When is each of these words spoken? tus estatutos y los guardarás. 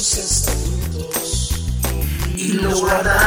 tus 0.00 0.16
estatutos 0.16 1.50
y 2.34 2.52
los 2.54 2.80
guardarás. 2.80 3.19